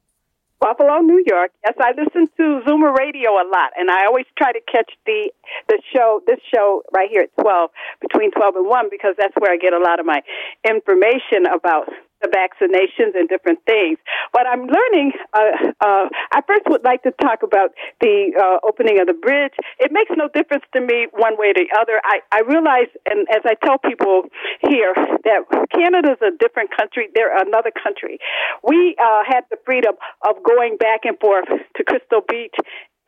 [0.61, 1.51] Buffalo, New York.
[1.65, 5.31] Yes, I listen to Zoomer Radio a lot, and I always try to catch the
[5.69, 9.53] the show, this show right here at twelve, between twelve and one, because that's where
[9.53, 10.23] I get a lot of my
[10.69, 11.89] information about
[12.23, 13.99] the vaccinations and different things.
[14.33, 15.12] But I'm learning.
[15.33, 19.55] Uh, uh, I first would like to talk about the uh, opening of the bridge.
[19.79, 22.01] It makes no difference to me one way or the other.
[22.05, 24.25] I, I realize, and as I tell people
[24.61, 24.95] here,
[25.25, 27.09] that Canada's a different country.
[27.14, 28.19] They're another country.
[28.66, 29.95] We uh, had the freedom
[30.27, 32.55] of going back and forth to Crystal Beach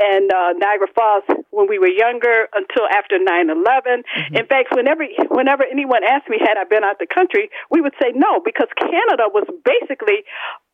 [0.00, 4.02] and uh, Niagara Falls when we were younger until after 9/11.
[4.32, 7.94] In fact, whenever whenever anyone asked me had I been out the country, we would
[8.00, 10.24] say no because Canada was basically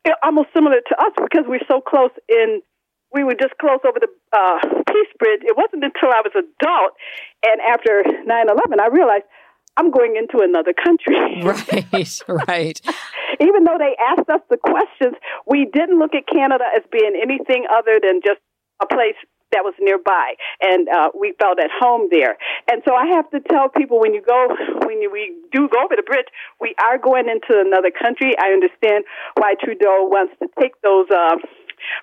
[0.07, 2.61] uh, almost similar to us because we're so close in.
[3.13, 5.39] We were just close over the uh, Peace Bridge.
[5.43, 6.91] It wasn't until I was adult
[7.43, 9.27] and after 9/11 I realized
[9.77, 11.15] I'm going into another country.
[11.47, 12.81] Right, right.
[13.39, 15.15] Even though they asked us the questions,
[15.45, 18.41] we didn't look at Canada as being anything other than just
[18.81, 19.17] a place
[19.51, 22.37] that was nearby, and uh, we felt at home there.
[22.69, 24.47] And so I have to tell people when you go,
[24.85, 26.27] when you, we do go over the bridge,
[26.59, 28.33] we are going into another country.
[28.37, 29.05] I understand
[29.35, 31.07] why Trudeau wants to take those.
[31.11, 31.37] Uh,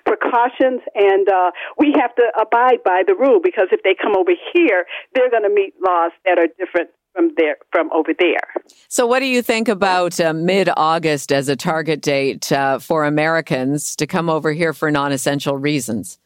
[0.05, 4.31] precautions and uh, we have to abide by the rule because if they come over
[4.53, 8.39] here they're going to meet laws that are different from there from over there
[8.87, 13.03] So, what do you think about uh, mid August as a target date uh, for
[13.03, 16.19] Americans to come over here for non essential reasons?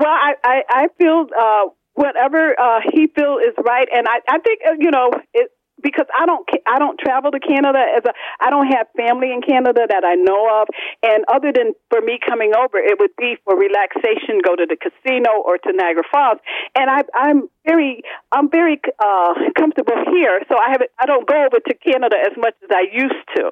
[0.00, 4.38] Well, I I, I feel uh, whatever uh, he feels is right, and I I
[4.40, 5.50] think uh, you know it
[5.82, 9.42] because I don't I don't travel to Canada as a I don't have family in
[9.42, 10.68] Canada that I know of,
[11.02, 14.76] and other than for me coming over, it would be for relaxation, go to the
[14.76, 16.38] casino or to Niagara Falls,
[16.78, 21.36] and I I'm very I'm very uh, comfortable here, so I have I don't go
[21.44, 23.50] over to Canada as much as I used to,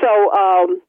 [0.00, 0.10] so.
[0.32, 0.80] um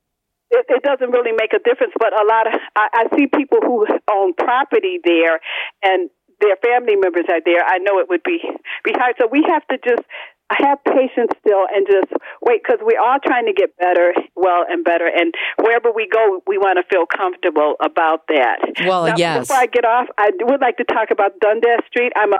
[0.52, 3.60] it, it doesn't really make a difference, but a lot of I, I see people
[3.62, 5.40] who own property there,
[5.84, 6.10] and
[6.42, 7.64] their family members are there.
[7.66, 8.40] I know it would be
[8.84, 10.04] be hard, so we have to just
[10.52, 14.84] have patience still and just wait because we're all trying to get better, well and
[14.84, 18.60] better, and wherever we go, we want to feel comfortable about that.
[18.86, 19.48] Well, Now, yes.
[19.48, 22.12] Before I get off, I would like to talk about Dundas Street.
[22.16, 22.38] I'm a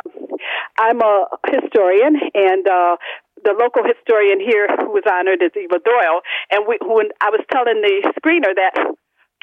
[0.78, 2.68] I'm a historian and.
[2.68, 2.98] uh
[3.44, 6.22] the local historian here who was honored is Eva Doyle,
[6.52, 8.74] and we, when I was telling the screener that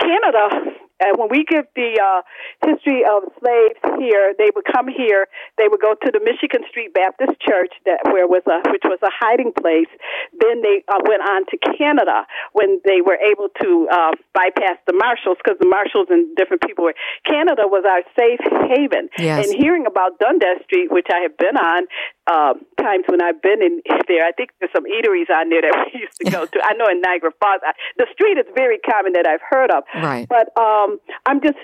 [0.00, 2.22] Canada, uh, when we give the uh,
[2.66, 5.26] history of slaves here, they would come here.
[5.56, 8.98] They would go to the Michigan Street Baptist Church, that where was a which was
[9.02, 9.90] a hiding place.
[10.38, 14.94] Then they uh, went on to Canada when they were able to uh, bypass the
[14.94, 16.94] marshals because the marshals and different people were.
[17.24, 19.08] Canada was our safe haven.
[19.18, 19.46] Yes.
[19.46, 21.86] And hearing about Dundas Street, which I have been on
[22.28, 25.90] uh, times when I've been in there, I think there's some eateries on there that
[25.92, 26.58] we used to go to.
[26.62, 29.84] I know in Niagara Falls, I, the street is very common that I've heard of.
[29.94, 30.28] Right.
[30.28, 30.87] But um,
[31.26, 31.58] I'm just.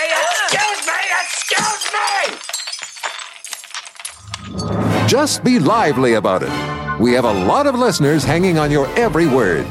[0.49, 1.93] excuse me, excuse
[4.63, 5.07] me!
[5.07, 6.99] Just be lively about it.
[6.99, 9.67] We have a lot of listeners hanging on your every word.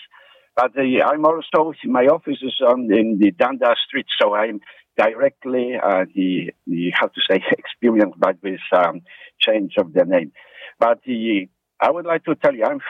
[0.57, 4.61] But uh, I'm also my office is on in the Dundas Street, so I'm
[4.97, 9.03] directly uh, the, the how to say experienced by this um,
[9.41, 10.33] change of their name.
[10.79, 11.49] But the,
[11.81, 12.81] I would like to tell you, I'm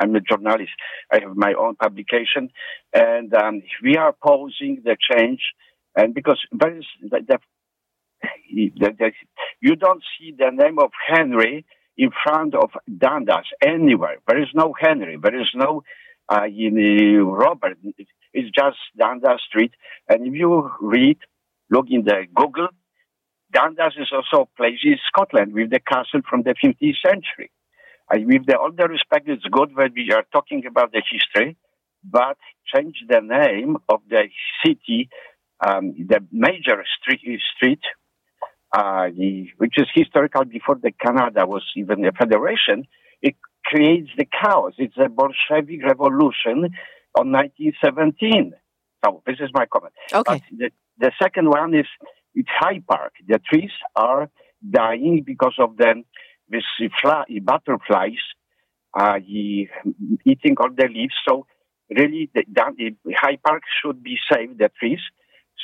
[0.00, 0.72] I'm a journalist.
[1.12, 2.50] I have my own publication,
[2.92, 5.40] and um, we are opposing the change,
[5.96, 7.38] and because there is the, the,
[9.60, 11.64] you don't see the name of Henry
[11.96, 14.16] in front of Dundas anywhere.
[14.26, 15.16] There is no Henry.
[15.22, 15.82] There is no
[16.28, 17.78] uh, uh, Robert.
[18.32, 19.72] It's just Dundas Street.
[20.08, 21.18] And if you read,
[21.70, 22.68] look in the Google,
[23.54, 27.50] Dundas is also a place in Scotland with the castle from the 15th century.
[28.12, 31.56] Uh, with the all the respect, it's good that we are talking about the history,
[32.02, 32.36] but
[32.74, 34.24] change the name of the
[34.64, 35.08] city,
[35.66, 37.80] um, the major street, street
[38.74, 42.86] uh, the, which is historical before the Canada was even a federation,
[43.22, 44.72] it creates the chaos.
[44.78, 46.74] It's a Bolshevik revolution
[47.16, 48.52] on 1917.
[49.04, 49.92] So this is my comment.
[50.12, 50.42] Okay.
[50.50, 51.86] The, the second one is
[52.34, 53.12] it's High Park.
[53.26, 54.30] The trees are
[54.68, 56.02] dying because of the
[56.48, 56.64] this
[57.00, 58.22] fly, butterflies
[58.98, 59.18] uh,
[60.24, 61.14] eating all the leaves.
[61.26, 61.46] So
[61.90, 64.58] really, the, the High Park should be saved.
[64.58, 65.00] The trees.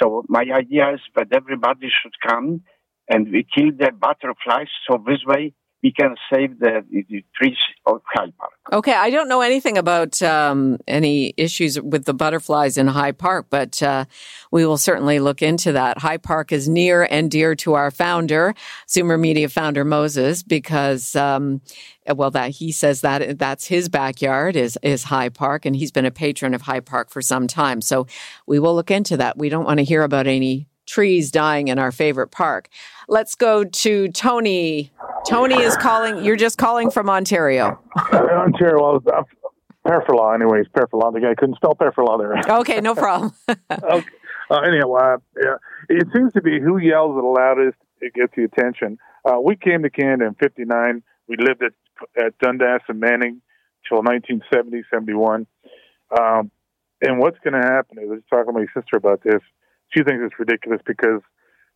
[0.00, 2.62] So my idea is that everybody should come
[3.08, 4.68] and we kill the butterflies.
[4.88, 5.52] So this way
[5.82, 7.56] we can save the, the trees
[7.86, 8.52] of High Park.
[8.72, 13.46] Okay, I don't know anything about um, any issues with the butterflies in High Park,
[13.50, 14.04] but uh,
[14.50, 15.98] we will certainly look into that.
[15.98, 18.54] High Park is near and dear to our founder,
[18.86, 21.62] Zoomer Media founder Moses, because um,
[22.14, 26.06] well, that he says that that's his backyard is is High Park, and he's been
[26.06, 27.80] a patron of High Park for some time.
[27.80, 28.06] So
[28.46, 29.38] we will look into that.
[29.38, 32.68] We don't want to hear about any trees dying in our favorite park.
[33.08, 34.92] Let's go to Tony.
[35.26, 36.24] Tony is calling.
[36.24, 37.78] You're just calling from Ontario.
[38.12, 39.22] Ontario, well, uh,
[39.86, 41.12] Pefferlaw, anyways, Pefferlaw.
[41.12, 42.56] The guy couldn't spell Pefferlaw there.
[42.60, 43.32] Okay, no problem.
[43.48, 44.06] okay.
[44.50, 45.56] Uh, anyhow, uh, yeah,
[45.88, 48.98] it seems to be who yells the loudest it gets the attention.
[49.24, 51.02] Uh, we came to Canada in '59.
[51.28, 51.72] We lived at
[52.16, 53.42] at Dundas and Manning
[53.88, 55.46] till 1970, 71.
[56.18, 56.50] Um,
[57.02, 59.40] and what's going to happen is I was talking to my sister about this.
[59.92, 61.20] She thinks it's ridiculous because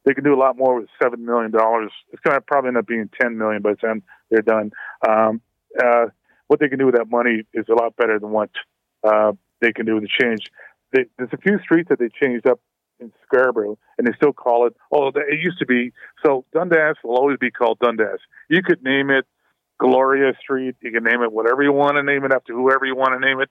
[0.05, 1.91] they can do a lot more with seven million dollars.
[2.13, 4.71] It's going to probably end up being ten million by the time they're done.
[5.09, 5.41] Um,
[5.83, 6.07] uh,
[6.49, 8.51] what they can do with that money is a lot better than what
[9.03, 10.41] uh, they can do with the change.
[10.93, 12.61] They, there's a few streets that they changed up
[13.01, 14.75] in Scarborough, and they still call it.
[14.93, 15.93] Oh, it used to be.
[16.25, 18.21] So Dundas will always be called Dundas.
[18.49, 19.27] You could name it
[19.79, 20.77] Gloria Street.
[20.81, 23.27] You can name it whatever you want to name it after whoever you want to
[23.27, 23.51] name it.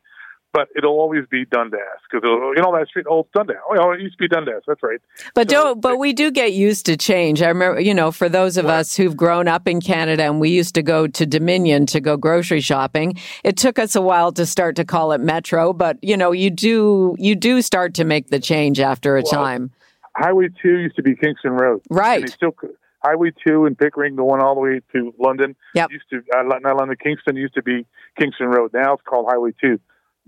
[0.54, 1.80] But it'll always be Dundas
[2.10, 3.06] because you know that street.
[3.10, 3.58] Oh, it's Dundas.
[3.70, 4.62] Oh, it used to be Dundas.
[4.68, 5.00] That's right.
[5.34, 5.82] But don't.
[5.82, 7.42] but we do get used to change.
[7.42, 10.50] I remember, you know, for those of us who've grown up in Canada and we
[10.50, 14.46] used to go to Dominion to go grocery shopping, it took us a while to
[14.46, 15.74] start to call it Metro.
[15.74, 19.32] But you know, you do you do start to make the change after a Well,
[19.32, 19.72] time.
[20.16, 21.82] Highway two used to be Kingston Road.
[21.90, 22.30] Right.
[22.30, 22.56] Still
[23.04, 25.56] Highway two and Pickering, the one all the way to London.
[25.74, 25.92] Yep.
[25.92, 27.86] Used to uh, not London, Kingston used to be
[28.20, 28.72] Kingston Road.
[28.74, 29.80] Now it's called Highway two.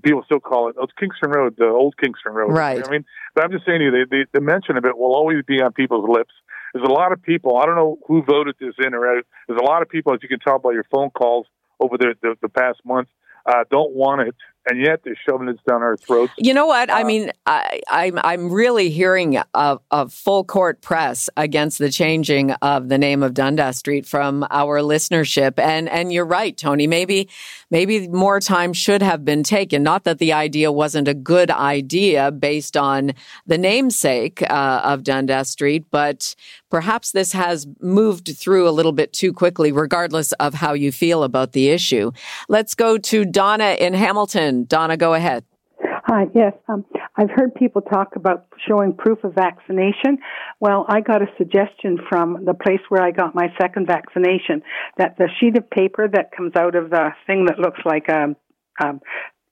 [0.03, 0.75] People still call it.
[0.79, 2.51] Oh, it's Kingston Road, the old Kingston Road.
[2.51, 2.85] Right.
[2.85, 5.15] I mean, but I'm just saying to you, the, the, the mention of it will
[5.15, 6.33] always be on people's lips.
[6.73, 7.57] There's a lot of people.
[7.57, 9.23] I don't know who voted this in or out.
[9.47, 11.47] There's a lot of people, as you can tell by your phone calls
[11.79, 13.07] over the the, the past month,
[13.45, 14.35] uh, don't want it,
[14.67, 16.33] and yet they're shoving it down our throats.
[16.37, 16.89] You know what?
[16.89, 21.91] Uh, I mean, I, I'm I'm really hearing a, a full court press against the
[21.91, 26.87] changing of the name of Dundas Street from our listenership, and and you're right, Tony.
[26.87, 27.29] Maybe
[27.69, 29.83] maybe more time should have been taken.
[29.83, 33.13] Not that the idea wasn't a good idea based on
[33.45, 36.35] the namesake uh, of Dundas Street, but
[36.69, 41.23] perhaps this has moved through a little bit too quickly, regardless of how you feel
[41.23, 42.11] about the issue.
[42.49, 44.54] Let's go to Donna in Hamilton.
[44.63, 45.43] Donna, go ahead.
[46.07, 46.53] Hi, yes.
[46.67, 46.85] Um,
[47.17, 50.19] I've heard people talk about showing proof of vaccination.
[50.59, 54.61] Well, I got a suggestion from the place where I got my second vaccination
[54.97, 58.35] that the sheet of paper that comes out of the thing that looks like a
[58.83, 59.01] um,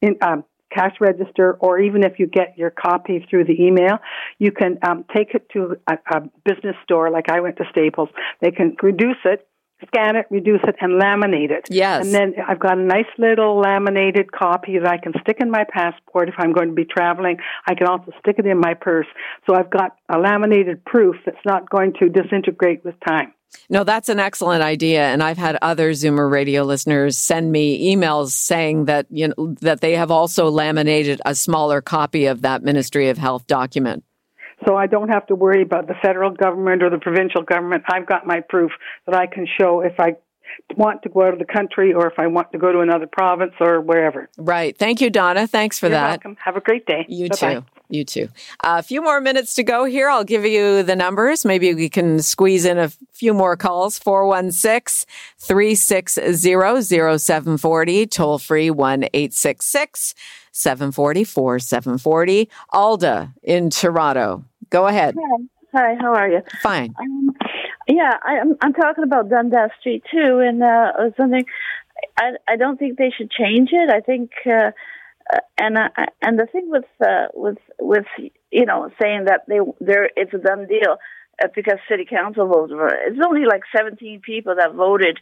[0.02, 0.44] in, um,
[0.74, 4.00] cash register, or even if you get your copy through the email,
[4.40, 7.10] you can um, take it to a, a business store.
[7.10, 8.10] Like I went to Staples,
[8.42, 9.48] they can reduce it
[9.88, 11.68] scan it, reduce it, and laminate it.
[11.70, 12.06] Yes.
[12.06, 15.64] And then I've got a nice little laminated copy that I can stick in my
[15.70, 17.38] passport if I'm going to be traveling.
[17.68, 19.08] I can also stick it in my purse.
[19.48, 23.34] So I've got a laminated proof that's not going to disintegrate with time.
[23.70, 25.04] No, that's an excellent idea.
[25.04, 29.82] And I've had other Zoomer radio listeners send me emails saying that, you know, that
[29.82, 34.04] they have also laminated a smaller copy of that Ministry of Health document.
[34.66, 37.84] So I don't have to worry about the federal government or the provincial government.
[37.88, 38.72] I've got my proof
[39.06, 40.16] that I can show if I
[40.78, 43.08] want to go out of the country or if I want to go to another
[43.08, 44.30] province or wherever.
[44.38, 44.78] Right.
[44.78, 45.48] Thank you, Donna.
[45.48, 46.10] Thanks for You're that.
[46.10, 46.38] welcome.
[46.44, 47.06] Have a great day.
[47.08, 47.54] You Bye-bye.
[47.56, 47.66] too.
[47.90, 48.30] You too.
[48.64, 50.10] Uh, a few more minutes to go here.
[50.10, 51.46] I'll give you the numbers.
[51.46, 54.00] Maybe we can squeeze in a few more calls.
[54.00, 55.08] 416
[55.38, 56.34] 360
[56.80, 60.16] 0740, toll free 1 866
[60.52, 62.50] 740 4740.
[62.72, 64.46] Alda in Toronto.
[64.74, 65.16] Go ahead.
[65.72, 66.42] Hi, how are you?
[66.64, 66.96] Fine.
[67.00, 67.30] Um,
[67.88, 71.46] yeah, I, I'm I'm talking about Dundas Street too, and uh, something.
[72.18, 73.92] I I don't think they should change it.
[73.92, 74.72] I think, uh,
[75.32, 75.90] uh, and uh,
[76.24, 78.08] and the thing with uh, with with
[78.50, 80.98] you know saying that they there it's a done deal
[81.44, 83.12] uh, because city council voted for it.
[83.12, 85.20] It's only like 17 people that voted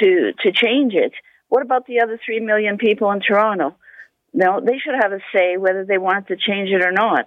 [0.00, 1.12] to to change it.
[1.50, 3.76] What about the other three million people in Toronto?
[4.32, 7.26] No, they should have a say whether they want to change it or not.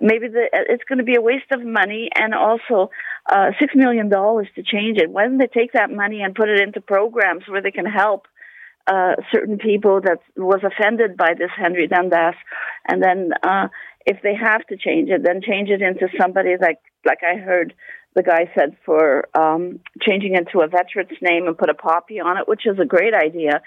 [0.00, 2.90] Maybe the, it's going to be a waste of money and also
[3.30, 5.10] uh, six million dollars to change it.
[5.10, 8.26] Why don't they take that money and put it into programs where they can help
[8.86, 12.34] uh, certain people that was offended by this Henry Dundas,
[12.88, 13.68] and then uh,
[14.06, 17.74] if they have to change it, then change it into somebody like like I heard
[18.14, 22.18] the guy said for um, changing it to a veteran's name and put a poppy
[22.18, 23.60] on it, which is a great idea.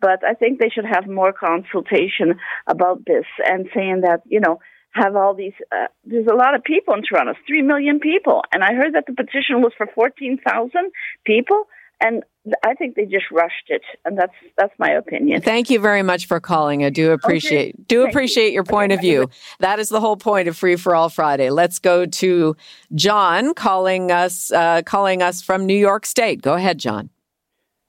[0.00, 4.60] But I think they should have more consultation about this and saying that you know
[4.92, 5.52] have all these.
[5.70, 8.94] Uh, there's a lot of people in Toronto, it's three million people, and I heard
[8.94, 10.90] that the petition was for fourteen thousand
[11.24, 11.64] people,
[12.00, 12.24] and
[12.64, 15.42] I think they just rushed it, and that's that's my opinion.
[15.42, 16.84] Thank you very much for calling.
[16.84, 19.28] I do appreciate do Thank appreciate your point of view.
[19.60, 21.50] That is the whole point of Free for All Friday.
[21.50, 22.56] Let's go to
[22.94, 26.40] John calling us uh, calling us from New York State.
[26.42, 27.10] Go ahead, John.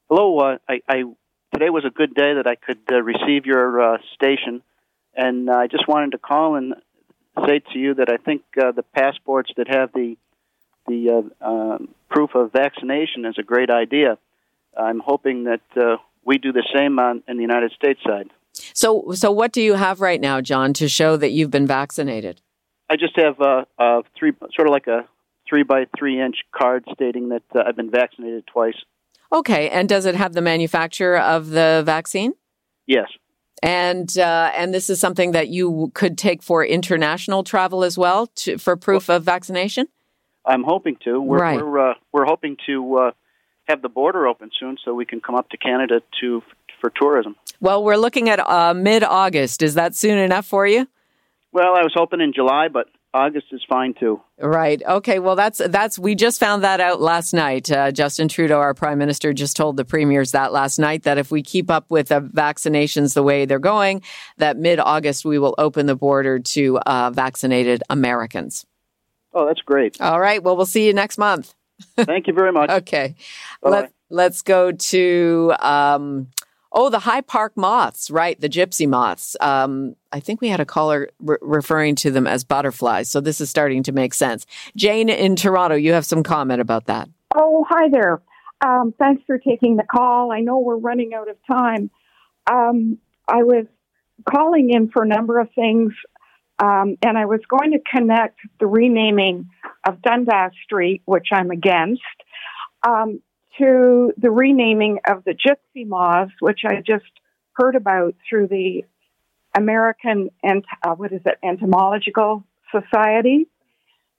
[0.09, 0.39] Hello.
[0.39, 1.03] Uh, I, I
[1.53, 4.61] today was a good day that I could uh, receive your uh, station,
[5.15, 6.73] and uh, I just wanted to call and
[7.45, 10.17] say to you that I think uh, the passports that have the
[10.87, 14.17] the uh, um proof of vaccination is a great idea.
[14.77, 18.29] I'm hoping that uh, we do the same on in the United States side.
[18.73, 22.41] So so what do you have right now, John, to show that you've been vaccinated?
[22.89, 25.07] I just have uh, a three, sort of like a
[25.47, 28.75] three by three inch card stating that uh, I've been vaccinated twice.
[29.31, 32.33] Okay, and does it have the manufacturer of the vaccine?
[32.87, 33.09] Yes.
[33.61, 38.27] And uh, and this is something that you could take for international travel as well
[38.27, 39.87] to, for proof of vaccination.
[40.45, 41.21] I'm hoping to.
[41.21, 41.61] We're Right.
[41.61, 43.11] we're, uh, we're hoping to uh,
[43.67, 46.41] have the border open soon, so we can come up to Canada to
[46.79, 47.35] for tourism.
[47.59, 49.61] Well, we're looking at uh, mid August.
[49.61, 50.87] Is that soon enough for you?
[51.51, 54.21] Well, I was hoping in July, but August is fine too.
[54.39, 54.81] Right.
[54.87, 55.17] Okay.
[55.17, 57.71] Well, that's that's we just found that out last night.
[57.71, 61.31] Uh, Justin Trudeau, our prime minister, just told the premiers that last night that if
[61.31, 64.03] we keep up with the vaccinations the way they're going,
[64.37, 68.65] that mid-August we will open the border to uh, vaccinated Americans.
[69.33, 69.99] Oh, that's great.
[69.99, 70.43] All right.
[70.43, 71.55] Well, we'll see you next month.
[71.97, 72.69] Thank you very much.
[72.81, 73.15] okay.
[73.61, 73.81] Bye-bye.
[73.81, 76.27] Let, let's go to um,
[76.71, 78.39] oh the High Park moths, right?
[78.39, 79.35] The gypsy moths.
[79.41, 83.41] Um, I think we had a caller re- referring to them as butterflies, so this
[83.41, 84.45] is starting to make sense.
[84.75, 87.09] Jane in Toronto, you have some comment about that.
[87.35, 88.21] Oh, hi there.
[88.65, 90.31] Um, thanks for taking the call.
[90.31, 91.89] I know we're running out of time.
[92.51, 92.97] Um,
[93.27, 93.65] I was
[94.29, 95.93] calling in for a number of things,
[96.59, 99.49] um, and I was going to connect the renaming
[99.87, 102.01] of Dundas Street, which I'm against,
[102.85, 103.21] um,
[103.59, 107.11] to the renaming of the Gypsy Moths, which I just
[107.53, 108.85] heard about through the
[109.55, 111.37] American ent- uh, what is it?
[111.43, 113.47] Entomological society,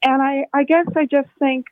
[0.03, 1.66] and I, I guess I just think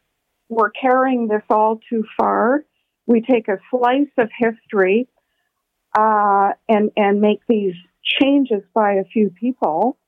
[0.48, 2.64] we're carrying this all too far.
[3.06, 5.08] We take a slice of history
[5.96, 9.98] uh, and and make these changes by a few people,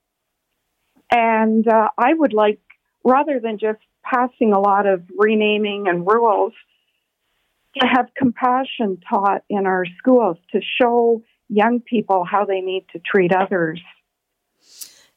[1.10, 2.60] and uh, I would like
[3.04, 6.52] rather than just passing a lot of renaming and rules
[7.78, 12.98] to have compassion taught in our schools to show young people how they need to
[12.98, 13.80] treat others.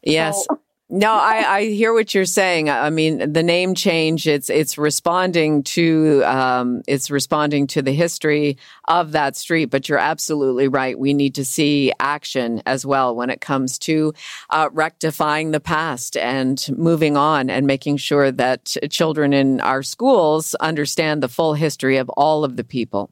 [0.02, 0.46] Yes.
[0.50, 0.60] So-
[0.96, 2.70] No, I, I hear what you're saying.
[2.70, 8.60] I mean, the name change, it's, it's responding to, um, it's responding to the history
[8.88, 10.98] of that street, but you're absolutely right.
[10.98, 14.14] We need to see action as well when it comes to,
[14.52, 20.54] uh, rectifying the past and moving on and making sure that children in our schools
[20.60, 23.10] understand the full history of all of the people.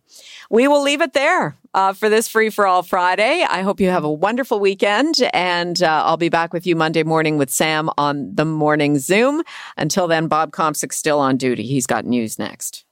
[0.52, 3.46] We will leave it there uh, for this Free for All Friday.
[3.48, 7.04] I hope you have a wonderful weekend, and uh, I'll be back with you Monday
[7.04, 9.44] morning with Sam on the morning Zoom.
[9.78, 11.64] Until then, Bob Komsic's still on duty.
[11.64, 12.86] He's got news next.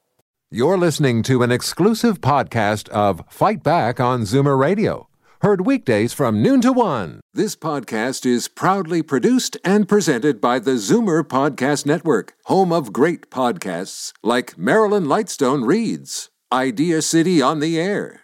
[0.52, 5.10] You're listening to an exclusive podcast of Fight Back on Zoomer Radio.
[5.42, 7.22] Heard weekdays from noon to one.
[7.34, 13.30] This podcast is proudly produced and presented by the Zoomer Podcast Network, home of great
[13.30, 18.24] podcasts like Marilyn Lightstone Reads, Idea City on the Air,